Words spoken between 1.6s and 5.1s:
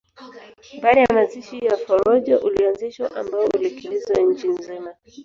ya Forojo ulianzishwa ambao ulikimbizwa nchi nzima